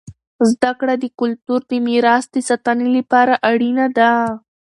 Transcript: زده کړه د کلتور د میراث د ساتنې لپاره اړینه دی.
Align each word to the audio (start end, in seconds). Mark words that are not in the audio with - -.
زده 0.49 0.71
کړه 0.79 0.93
د 0.99 1.05
کلتور 1.19 1.59
د 1.71 1.71
میراث 1.87 2.25
د 2.31 2.37
ساتنې 2.49 2.87
لپاره 2.97 3.33
اړینه 3.49 3.85
دی. 3.97 4.11